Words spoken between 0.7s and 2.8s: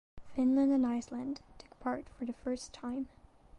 and Iceland took part for the first